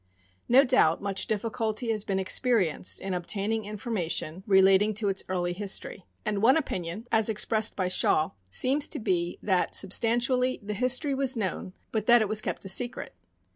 [0.49, 6.07] No doubt much difficulty has been experienced in obtaining information relating to its early history;
[6.25, 11.13] and one opinion, as expressed by Shaw, seems to be that, substan tially, the history
[11.13, 13.13] was known, but that it was kept a secret.